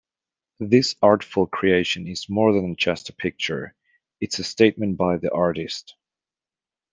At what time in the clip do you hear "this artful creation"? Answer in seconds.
0.59-2.07